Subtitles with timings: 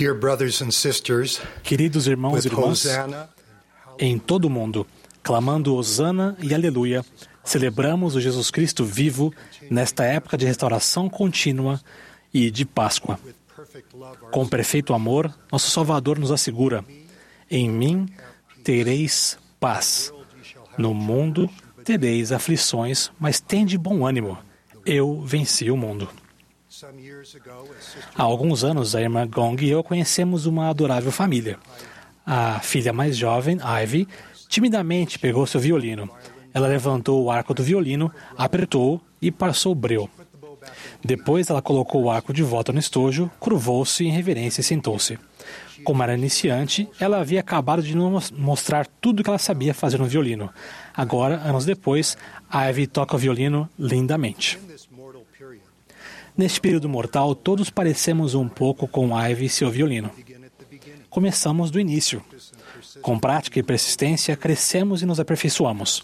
[0.00, 2.86] Dear brothers and sisters, Queridos irmãos e irmãs,
[3.98, 4.86] em todo o mundo,
[5.22, 7.04] clamando Hosana e Aleluia,
[7.44, 9.30] celebramos o Jesus Cristo vivo
[9.70, 11.78] nesta época de restauração contínua
[12.32, 13.20] e de Páscoa.
[14.30, 16.82] Com perfeito amor, nosso Salvador nos assegura:
[17.50, 18.08] Em mim
[18.64, 20.14] tereis paz.
[20.78, 21.46] No mundo
[21.84, 24.38] tereis aflições, mas tende bom ânimo.
[24.86, 26.08] Eu venci o mundo.
[28.14, 31.58] Há alguns anos, a irmã Gong e eu conhecemos uma adorável família.
[32.24, 34.08] A filha mais jovem, Ivy,
[34.48, 36.08] timidamente pegou seu violino.
[36.54, 40.08] Ela levantou o arco do violino, apertou e passou o breu.
[41.04, 45.18] Depois, ela colocou o arco de volta no estojo, curvou-se em reverência e sentou-se.
[45.84, 49.98] Como era iniciante, ela havia acabado de nos mostrar tudo o que ela sabia fazer
[49.98, 50.50] no violino.
[50.94, 52.16] Agora, anos depois,
[52.52, 54.58] Ivy toca o violino lindamente.
[56.40, 60.10] Neste período mortal, todos parecemos um pouco com Ivy e seu violino.
[61.10, 62.24] Começamos do início.
[63.02, 66.02] Com prática e persistência, crescemos e nos aperfeiçoamos.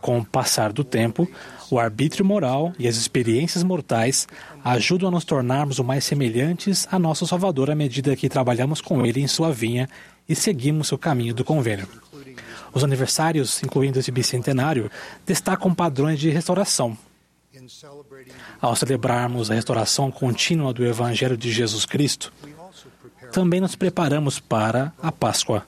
[0.00, 1.30] Com o passar do tempo,
[1.70, 4.26] o arbítrio moral e as experiências mortais
[4.64, 9.06] ajudam a nos tornarmos o mais semelhantes a nosso Salvador à medida que trabalhamos com
[9.06, 9.88] ele em sua vinha
[10.28, 11.86] e seguimos o caminho do convênio.
[12.74, 14.90] Os aniversários, incluindo esse bicentenário,
[15.24, 16.98] destacam padrões de restauração.
[18.60, 22.32] Ao celebrarmos a restauração contínua do Evangelho de Jesus Cristo,
[23.32, 25.66] também nos preparamos para a Páscoa.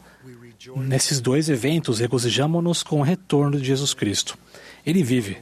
[0.77, 4.36] Nesses dois eventos, regozijamos-nos com o retorno de Jesus Cristo.
[4.84, 5.39] Ele vive.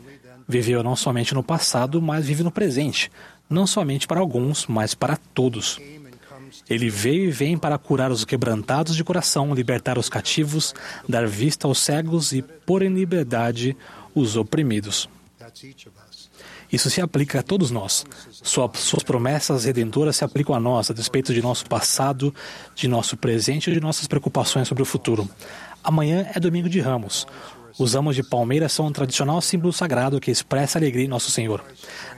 [0.49, 3.11] Viveu não somente no passado, mas vive no presente.
[3.49, 5.81] Não somente para alguns, mas para todos.
[6.69, 10.75] Ele veio e vem para curar os quebrantados de coração, libertar os cativos,
[11.09, 13.77] dar vista aos cegos e pôr em liberdade
[14.15, 15.09] os oprimidos.
[16.73, 18.05] Isso se aplica a todos nós.
[18.31, 22.35] Sua- suas promessas redentoras se aplicam a nós, a despeito de nosso passado,
[22.75, 25.29] de nosso presente e de nossas preocupações sobre o futuro.
[25.83, 27.27] Amanhã é domingo de Ramos.
[27.79, 31.31] Os ramos de palmeira são um tradicional símbolo sagrado que expressa a alegria em nosso
[31.31, 31.63] Senhor.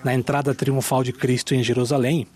[0.05, 2.27] Na entrada triunfal de Cristo em Jerusalém,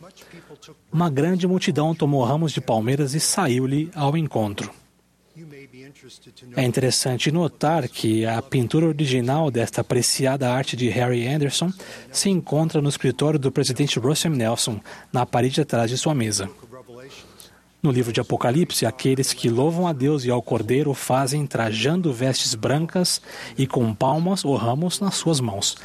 [0.93, 4.71] uma grande multidão tomou ramos de palmeiras e saiu-lhe ao encontro.
[6.57, 11.73] É interessante notar que a pintura original desta apreciada arte de Harry Anderson
[12.11, 14.81] se encontra no escritório do presidente Russell Nelson,
[15.13, 16.49] na parede atrás de sua mesa.
[17.83, 22.55] No livro de Apocalipse, aqueles que louvam a Deus e ao Cordeiro fazem trajando vestes
[22.55, 23.21] brancas
[23.59, 25.77] e com palmas ou ramos nas suas mãos.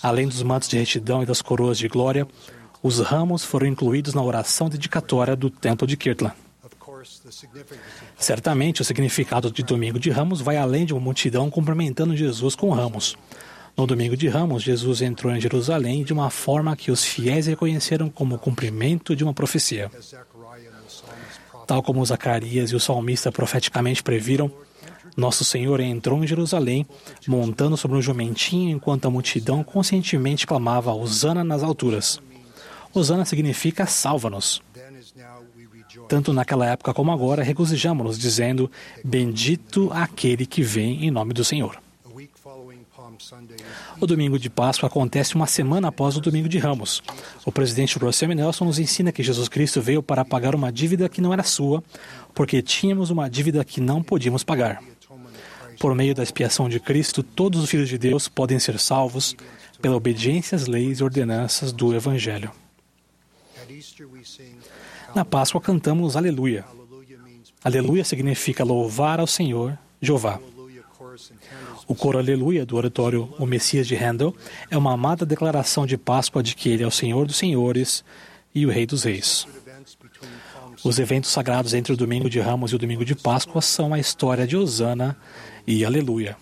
[0.00, 2.28] Além dos mantos de retidão e das coroas de glória,
[2.82, 6.34] os ramos foram incluídos na oração dedicatória do Templo de Kirtland.
[8.16, 12.70] Certamente, o significado de Domingo de Ramos vai além de uma multidão cumprimentando Jesus com
[12.70, 13.16] ramos.
[13.76, 18.10] No Domingo de Ramos, Jesus entrou em Jerusalém de uma forma que os fiéis reconheceram
[18.10, 19.90] como cumprimento de uma profecia.
[21.66, 24.52] Tal como Zacarias e o salmista profeticamente previram,
[25.16, 26.86] nosso Senhor entrou em Jerusalém
[27.26, 32.20] montando sobre um jumentinho enquanto a multidão conscientemente clamava Hosana nas alturas.
[32.94, 34.62] Hosana significa salva-nos.
[36.12, 38.70] Tanto naquela época como agora, regozijamos-nos, dizendo:
[39.02, 41.80] Bendito aquele que vem em nome do Senhor.
[43.98, 47.02] O domingo de Páscoa acontece uma semana após o domingo de Ramos.
[47.46, 48.34] O presidente Russell M.
[48.34, 51.82] Nelson nos ensina que Jesus Cristo veio para pagar uma dívida que não era sua,
[52.34, 54.82] porque tínhamos uma dívida que não podíamos pagar.
[55.80, 59.34] Por meio da expiação de Cristo, todos os filhos de Deus podem ser salvos
[59.80, 62.52] pela obediência às leis e ordenanças do Evangelho.
[65.14, 66.64] Na Páscoa cantamos Aleluia.
[67.64, 70.40] Aleluia significa louvar ao Senhor, Jeová.
[71.86, 74.34] O coro Aleluia do oratório O Messias de Handel
[74.70, 78.04] é uma amada declaração de Páscoa de que ele é o Senhor dos Senhores
[78.54, 79.46] e o Rei dos Reis.
[80.84, 83.98] Os eventos sagrados entre o Domingo de Ramos e o Domingo de Páscoa são a
[83.98, 85.16] história de Osana
[85.66, 86.36] e Aleluia.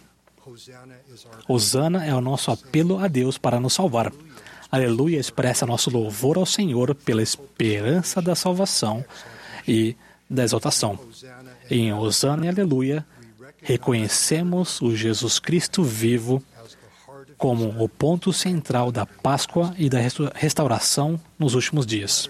[1.49, 4.13] Osana é o nosso apelo a Deus para nos salvar.
[4.71, 9.05] Aleluia expressa nosso louvor ao Senhor pela esperança da salvação
[9.67, 9.97] e
[10.29, 10.99] da exaltação.
[11.69, 13.05] Em Osana e Aleluia,
[13.63, 16.43] reconhecemos o Jesus Cristo vivo
[17.37, 22.29] como o ponto central da Páscoa e da resta- restauração nos últimos dias.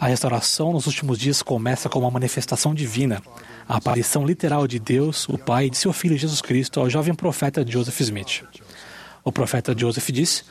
[0.00, 3.22] A restauração nos últimos dias começa com uma manifestação divina,
[3.68, 7.14] a aparição literal de Deus, o Pai, e de seu Filho Jesus Cristo ao jovem
[7.14, 8.44] profeta Joseph Smith.
[9.24, 10.44] O profeta Joseph disse: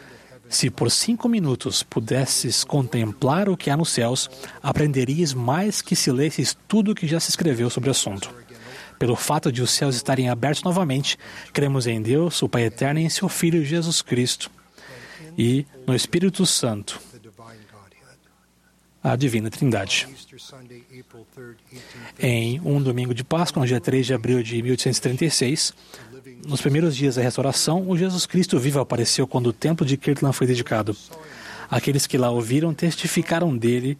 [0.50, 4.30] Se por cinco minutos pudesses contemplar o que há nos céus,
[4.62, 8.34] aprenderias mais que se lesses tudo o que já se escreveu sobre o assunto.
[9.00, 11.18] Pelo fato de os céus estarem abertos novamente,
[11.54, 14.50] cremos em Deus, o Pai Eterno, e em seu Filho Jesus Cristo,
[15.38, 17.00] e no Espírito Santo,
[19.04, 20.08] a Divina Trindade.
[20.12, 24.44] Easter Sunday, April 3rd, 1850, Em um domingo de Páscoa, no dia 3 de abril
[24.44, 25.74] de 1836,
[26.46, 30.36] nos primeiros dias da restauração, o Jesus Cristo vivo apareceu quando o templo de Kirtland
[30.36, 30.96] foi dedicado.
[31.70, 33.98] Aqueles que lá ouviram testificaram dele,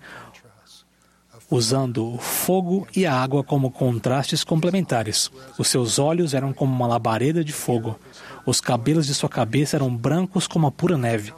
[1.50, 5.32] usando o fogo e a água como contrastes complementares.
[5.58, 7.98] Os seus olhos eram como uma labareda de fogo.
[8.46, 11.34] Os cabelos de sua cabeça eram brancos como a pura neve.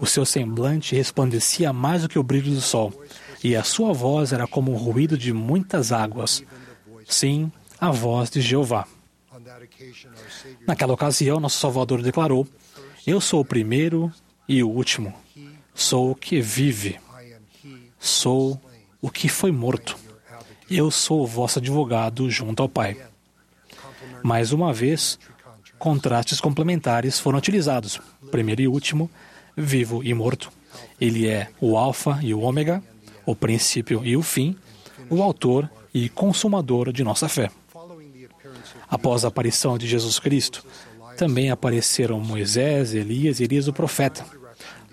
[0.00, 2.92] O seu semblante resplandecia mais do que o brilho do sol,
[3.42, 6.42] e a sua voz era como o ruído de muitas águas.
[7.06, 7.50] Sim,
[7.80, 8.86] a voz de Jeová.
[10.66, 12.46] Naquela ocasião, nosso Salvador declarou:
[13.06, 14.12] Eu sou o primeiro
[14.48, 15.14] e o último.
[15.74, 16.98] Sou o que vive.
[17.98, 18.60] Sou
[19.00, 19.96] o que foi morto.
[20.70, 22.96] Eu sou o vosso advogado junto ao Pai.
[24.22, 25.78] Mais uma vez, contrast.
[25.78, 28.00] contrastes complementares foram utilizados.
[28.30, 29.10] Primeiro e último,
[29.58, 30.50] vivo e morto.
[31.00, 32.82] Ele é o Alfa e o Ômega,
[33.26, 34.56] o princípio e o fim,
[35.10, 37.50] o autor e consumador de nossa fé.
[38.88, 40.64] Após a aparição de Jesus Cristo,
[41.16, 44.24] também apareceram Moisés, Elias e Elias o profeta.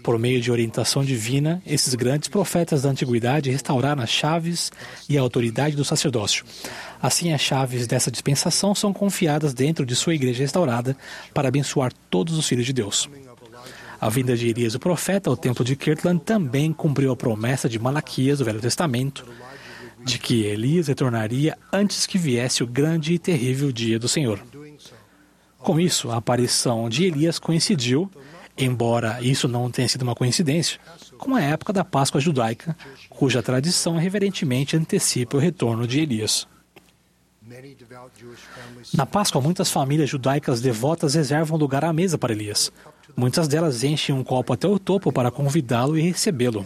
[0.03, 4.71] Por meio de orientação divina, esses grandes profetas da antiguidade restauraram as chaves
[5.09, 6.45] e a autoridade do sacerdócio.
[7.01, 10.95] Assim, as chaves dessa dispensação são confiadas dentro de sua igreja restaurada
[11.33, 13.09] para abençoar todos os filhos de Deus.
[13.99, 17.79] A vinda de Elias o profeta ao templo de Kirtland também cumpriu a promessa de
[17.79, 19.25] Malaquias do Velho Testamento
[20.05, 24.39] de que Elias retornaria antes que viesse o grande e terrível dia do Senhor.
[25.57, 28.09] Com isso, a aparição de Elias coincidiu,
[28.55, 30.79] embora isso não tenha sido uma coincidência,
[31.17, 32.77] com a época da Páscoa judaica,
[33.09, 36.47] cuja tradição reverentemente antecipa o retorno de Elias.
[38.93, 42.71] Na Páscoa, muitas famílias judaicas devotas reservam lugar à mesa para Elias.
[43.15, 46.65] Muitas delas enchem um copo até o topo para convidá-lo e recebê-lo.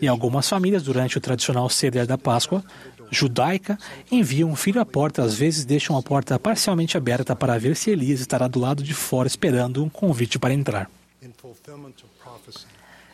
[0.00, 2.64] E algumas famílias, durante o tradicional ceder da Páscoa
[3.10, 3.78] judaica,
[4.10, 7.90] enviam um filho à porta, às vezes deixam a porta parcialmente aberta para ver se
[7.90, 10.90] Elias estará do lado de fora esperando um convite para entrar.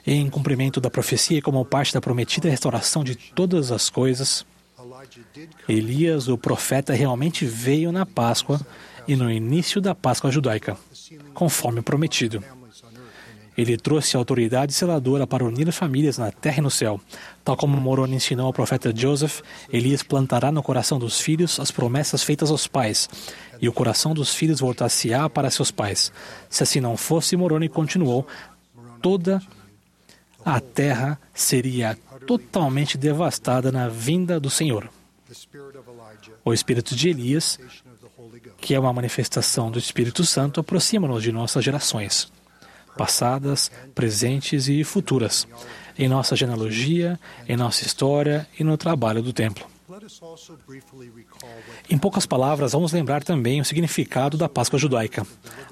[0.07, 4.45] Em cumprimento da profecia e como parte da prometida restauração de todas as coisas,
[5.69, 8.61] Elias, o profeta, realmente veio na Páscoa
[9.07, 10.77] e no início da Páscoa judaica,
[11.33, 12.43] conforme prometido.
[13.57, 17.01] Ele trouxe a autoridade seladora para unir famílias na terra e no céu.
[17.45, 19.43] Tal como Moroni ensinou ao profeta Joseph,
[19.73, 23.09] Elias plantará no coração dos filhos as promessas feitas aos pais,
[23.61, 26.13] e o coração dos filhos voltar-se-á para seus pais.
[26.51, 28.27] Se assim não fosse, Moroni continuou,
[29.01, 29.64] toda a
[30.61, 31.97] terra seria
[32.27, 34.89] totalmente devastada na vinda do Senhor.
[36.45, 37.59] O espírito de Elias,
[38.59, 42.31] que é uma manifestação do Espírito Santo, aproxima-nos de nossas gerações,
[42.97, 45.47] passadas, presentes e futuras,
[45.99, 47.19] em nossa genealogia,
[47.49, 49.74] em nossa história e no trabalho do templo.
[51.89, 55.27] Em poucas palavras, vamos lembrar também o significado da Páscoa judaica.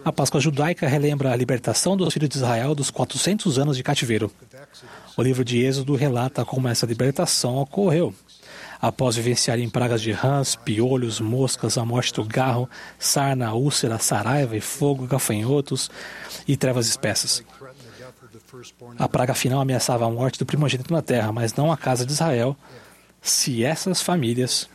[0.04, 4.30] A Páscoa judaica relembra a libertação dos filhos de Israel dos 400 anos de cativeiro.
[5.16, 8.14] O livro de Êxodo relata como essa libertação ocorreu.
[8.80, 12.68] Após vivenciarem pragas de rãs, piolhos, moscas, a morte do garro,
[12.98, 15.90] sarna, úlcera, saraiva e fogo, gafanhotos
[16.48, 17.44] e trevas espessas.
[18.98, 22.12] A praga final ameaçava a morte do primogênito na terra, mas não a casa de
[22.12, 22.56] Israel,
[23.22, 24.68] se essas famílias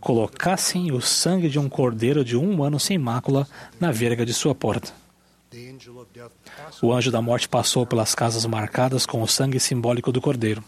[0.00, 3.46] colocassem o sangue de um cordeiro de um ano sem mácula
[3.80, 4.92] na verga de sua porta.
[6.80, 10.62] O anjo da morte passou pelas casas marcadas com o sangue simbólico do cordeiro.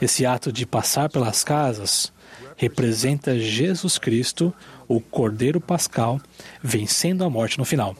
[0.00, 2.12] Esse ato de passar pelas casas
[2.56, 4.54] representa Jesus Cristo,
[4.86, 6.20] o Cordeiro Pascal,
[6.62, 7.96] vencendo a morte no final.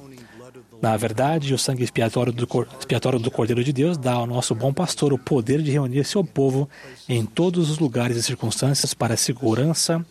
[0.80, 4.72] Na verdade, o sangue expiatório do, expiatório do Cordeiro de Deus dá ao nosso bom
[4.72, 6.68] pastor o poder de reunir seu povo
[7.08, 10.04] em todos os lugares e circunstâncias para a segurança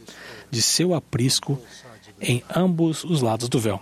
[0.52, 1.60] de seu aprisco
[2.22, 3.82] em ambos os lados do véu.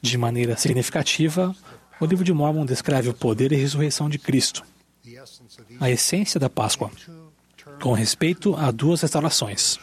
[0.00, 1.54] De maneira significativa,
[2.00, 4.62] o livro de Mormon descreve o poder e ressurreição de Cristo,
[5.80, 6.90] a essência da Páscoa,
[7.82, 9.78] com respeito a duas restaurações.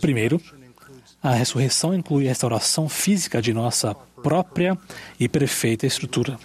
[0.00, 0.40] Primeiro,
[1.26, 4.78] A ressurreição inclui a restauração física de nossa própria
[5.18, 6.38] e perfeita estrutura.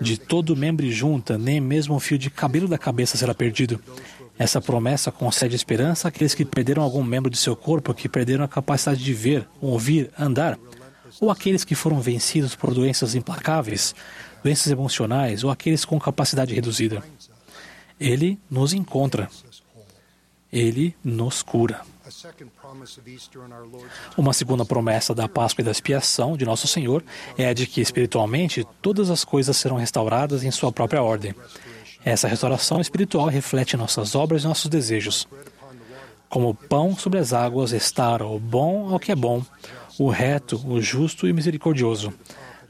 [0.00, 3.82] De todo membro e junta, nem mesmo um fio de cabelo da cabeça será perdido.
[4.38, 8.48] Essa promessa concede esperança àqueles que perderam algum membro de seu corpo, que perderam a
[8.48, 10.56] capacidade de ver, ouvir, andar,
[11.20, 13.96] ou aqueles que foram vencidos por doenças implacáveis,
[14.44, 17.02] doenças emocionais, ou aqueles com capacidade reduzida.
[17.98, 19.28] Ele nos encontra.
[20.52, 21.80] Ele nos cura.
[24.16, 27.04] Uma segunda promessa da Páscoa e da expiação de nosso Senhor
[27.36, 31.34] é a de que espiritualmente todas as coisas serão restauradas em sua própria ordem.
[32.04, 35.28] Essa restauração espiritual reflete nossas obras e nossos desejos.
[36.28, 39.42] Como pão sobre as águas restaura o bom ao que é bom,
[39.98, 42.12] o reto, o justo e o misericordioso.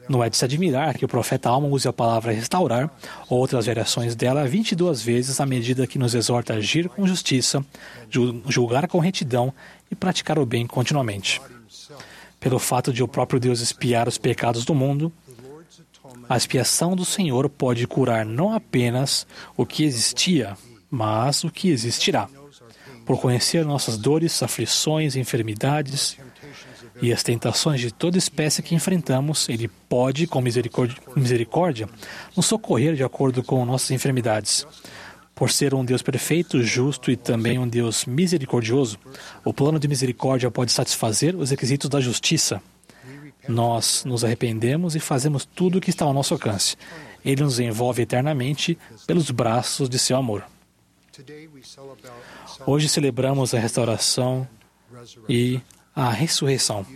[0.09, 2.91] Não é de se admirar que o profeta Alma use a palavra restaurar,
[3.29, 7.65] ou outras variações dela, 22 vezes à medida que nos exorta a agir com justiça,
[8.09, 9.53] ju- julgar com retidão
[9.91, 11.43] e praticar o bem continuamente.
[12.41, 15.13] Pelo fato de o próprio Deus expiar os pecados do mundo,
[16.29, 20.57] a expiação do Senhor pode curar não apenas o que existia,
[20.91, 22.29] mas o que existirá.
[23.05, 26.17] Por conhecer nossas dores, aflições, enfermidades
[27.01, 31.89] e as tentações de toda espécie que enfrentamos, Ele pode, com misericórdia,
[32.37, 34.67] nos socorrer de acordo com nossas enfermidades.
[35.35, 38.99] Por ser um Deus perfeito, justo e também um Deus misericordioso,
[39.45, 42.61] o plano de misericórdia pode satisfazer os requisitos da justiça.
[43.49, 46.77] Nós nos arrependemos e fazemos tudo o que está ao nosso alcance.
[47.25, 48.77] Ele nos envolve eternamente
[49.07, 50.45] pelos braços de seu amor.
[52.67, 54.47] Hoje celebramos a restauração
[55.29, 55.61] e
[55.99, 56.87] a ressurreição.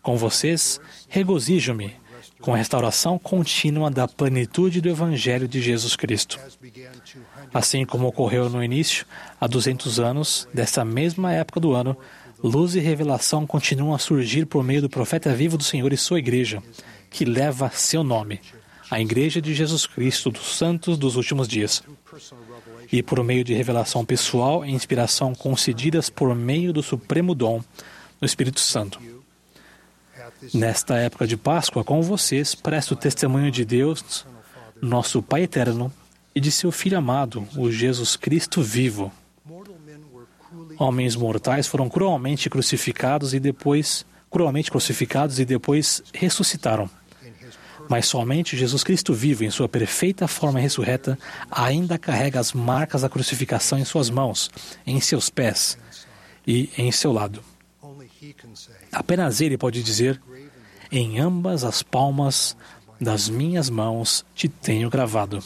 [0.00, 0.80] Com vocês,
[1.10, 1.94] regozijo-me
[2.40, 6.40] com a restauração contínua da plenitude do Evangelho de Jesus Cristo.
[6.46, 7.16] As began 200
[7.52, 9.04] Assim como ocorreu no início,
[9.38, 11.94] há 200 anos, dessa mesma época do ano,
[12.42, 16.18] luz e revelação continuam a surgir por meio do profeta vivo do Senhor e sua
[16.18, 16.62] igreja,
[17.10, 18.40] que leva seu nome,
[18.90, 21.82] a Igreja de Jesus Cristo dos Santos dos Últimos Dias.
[22.90, 27.62] E por meio de revelação pessoal e inspiração concedidas por meio do supremo dom
[28.20, 29.00] do Espírito Santo.
[30.52, 34.26] Nesta época de Páscoa, com vocês, presto testemunho de Deus,
[34.80, 35.92] nosso Pai eterno,
[36.34, 39.12] e de seu Filho amado, o Jesus Cristo vivo.
[40.78, 46.88] Homens mortais foram cruelmente crucificados e depois cruelmente crucificados e depois ressuscitaram.
[47.88, 51.18] Mas somente Jesus Cristo vivo, em sua perfeita forma ressurreta,
[51.50, 54.48] ainda carrega as marcas da crucificação em suas mãos,
[54.86, 55.76] em seus pés
[56.46, 57.42] e em seu lado.
[58.92, 60.20] Apenas ele pode dizer:
[60.90, 62.56] Em ambas as palmas
[63.00, 65.42] das minhas mãos te tenho gravado.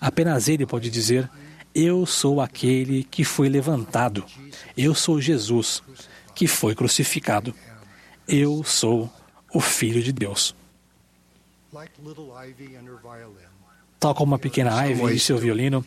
[0.00, 1.30] Apenas ele pode dizer:
[1.74, 4.24] Eu sou aquele que foi levantado.
[4.76, 5.82] Eu sou Jesus,
[6.34, 7.54] que foi crucificado.
[8.28, 9.10] Eu sou
[9.52, 10.54] o Filho de Deus.
[13.98, 15.84] Tal como a pequena Ivy e seu violino,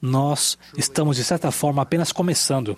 [0.00, 2.76] nós estamos, de certa forma, apenas começando.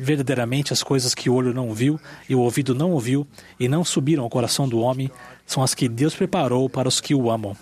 [0.00, 3.26] Verdadeiramente, as coisas que o olho não viu e o ouvido não ouviu
[3.58, 5.10] e não subiram ao coração do homem
[5.44, 7.56] são as que Deus preparou para os que o amam.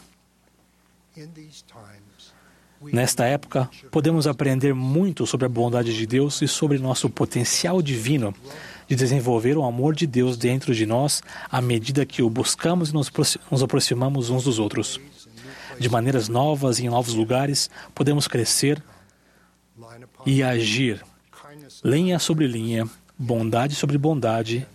[2.92, 8.34] Nesta época, podemos aprender muito sobre a bondade de Deus e sobre nosso potencial divino
[8.86, 12.92] de desenvolver o amor de Deus dentro de nós à medida que o buscamos e
[12.92, 15.00] nos aproxi- nos aproximamos uns dos outros.
[15.80, 18.82] De maneiras novas e em novos lugares, podemos crescer
[20.24, 21.02] e agir,
[21.84, 24.66] linha sobre linha, bondade sobre bondade,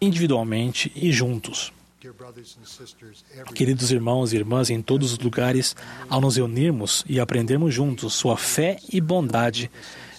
[0.00, 1.72] individualmente e juntos.
[3.54, 5.74] Queridos irmãos e irmãs em todos os lugares,
[6.08, 9.70] ao nos reunirmos e aprendermos juntos, sua fé e bondade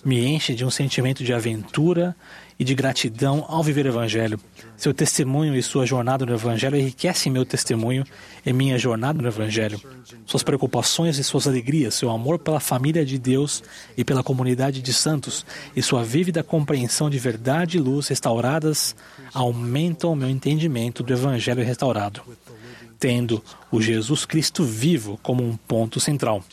[0.03, 2.15] me enche de um sentimento de aventura
[2.59, 4.39] e de gratidão ao viver o Evangelho.
[4.75, 8.03] Seu testemunho e sua jornada no Evangelho enriquecem meu testemunho
[8.45, 9.79] e minha jornada no Evangelho.
[10.25, 13.63] Suas preocupações e suas alegrias, seu amor pela família de Deus
[13.95, 15.45] e pela comunidade de santos
[15.75, 18.95] e sua vívida compreensão de verdade e luz restauradas
[19.33, 22.21] aumentam o meu entendimento do Evangelho restaurado
[22.99, 26.43] tendo o Jesus Cristo vivo como um ponto central.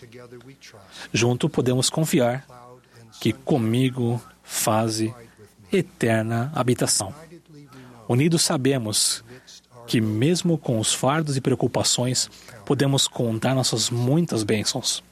[1.13, 2.47] Junto podemos confiar
[3.21, 5.15] que comigo faze
[5.77, 7.15] eterna habitação.
[8.09, 9.25] Unidos sabemos
[9.87, 12.31] que mesmo com os fardos e preocupações,
[12.65, 15.03] podemos contar nossas muitas bênçãos.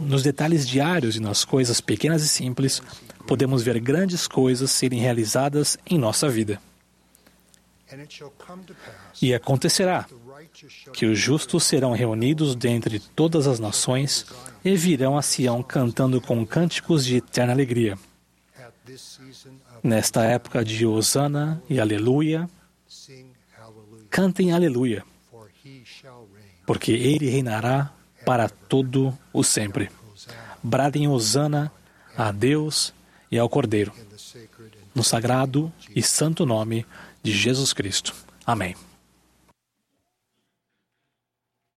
[0.00, 2.82] Nos detalhes diários e nas coisas pequenas e simples,
[3.26, 6.60] podemos ver grandes coisas serem realizadas em nossa vida.
[9.20, 10.06] E acontecerá
[10.92, 14.26] que os justos serão reunidos dentre todas as nações
[14.64, 17.98] e virão a Sião cantando com cânticos de eterna alegria.
[19.82, 22.48] Nesta época de Hosana e Aleluia,
[24.10, 25.04] cantem Aleluia,
[26.66, 27.92] porque ele reinará
[28.24, 29.90] para todo o sempre.
[30.62, 31.72] Bradem Hosana
[32.16, 32.94] a Deus
[33.30, 33.92] e ao Cordeiro,
[34.94, 36.86] no sagrado e santo nome
[37.22, 38.14] de Jesus Cristo.
[38.44, 38.76] Amém.